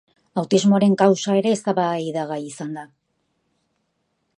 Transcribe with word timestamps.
Autismoaren 0.41 0.95
kausa 1.01 1.37
ere 1.41 1.53
eztabaidagai 1.57 2.41
izan 2.49 2.77
da. 2.79 2.89